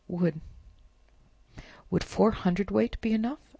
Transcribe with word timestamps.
"Would—would 0.07 2.03
four 2.03 2.31
hundredweight 2.31 2.99
be 3.01 3.13
enough?" 3.13 3.37